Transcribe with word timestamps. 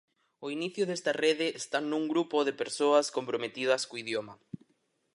O 0.45 0.47
inicio 0.55 0.83
desta 0.87 1.11
rede 1.23 1.47
está 1.61 1.77
nun 1.81 2.03
grupo 2.13 2.37
de 2.47 2.57
persoas 2.61 3.05
comprometidas 3.17 3.81
co 3.87 3.99
idioma. 4.03 4.33